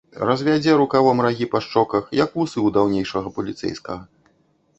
[0.27, 4.03] Развядзе рукавом рагі па шчоках, як вусы ў даўнейшага паліцэйскага.